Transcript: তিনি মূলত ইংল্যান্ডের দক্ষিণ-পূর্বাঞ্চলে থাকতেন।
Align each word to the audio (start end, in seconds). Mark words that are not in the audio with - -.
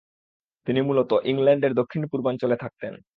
তিনি 0.67 0.79
মূলত 0.81 1.11
ইংল্যান্ডের 1.23 1.73
দক্ষিণ-পূর্বাঞ্চলে 1.73 2.55
থাকতেন। 2.55 2.93